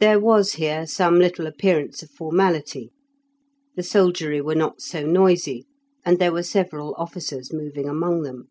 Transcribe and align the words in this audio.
There 0.00 0.20
was 0.20 0.56
here 0.60 0.86
some 0.86 1.18
little 1.18 1.46
appearance 1.46 2.02
of 2.02 2.10
formality; 2.10 2.92
the 3.74 3.82
soldiery 3.82 4.38
were 4.42 4.54
not 4.54 4.82
so 4.82 5.06
noisy, 5.06 5.64
and 6.04 6.18
there 6.18 6.30
were 6.32 6.42
several 6.42 6.94
officers 6.98 7.54
moving 7.54 7.88
among 7.88 8.20
them. 8.24 8.50